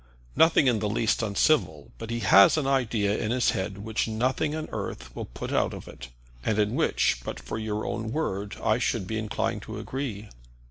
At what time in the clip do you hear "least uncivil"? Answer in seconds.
0.89-1.91